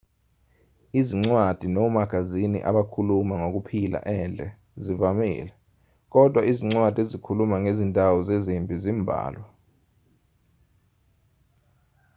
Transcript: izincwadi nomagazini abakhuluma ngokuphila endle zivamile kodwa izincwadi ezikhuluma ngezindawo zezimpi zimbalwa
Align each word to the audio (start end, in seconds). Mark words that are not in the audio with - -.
izincwadi 0.99 1.65
nomagazini 1.73 2.59
abakhuluma 2.69 3.33
ngokuphila 3.41 3.99
endle 4.17 4.47
zivamile 4.83 5.51
kodwa 6.13 6.41
izincwadi 6.51 6.97
ezikhuluma 7.05 7.55
ngezindawo 7.61 8.17
zezimpi 8.27 8.75
zimbalwa 8.83 9.47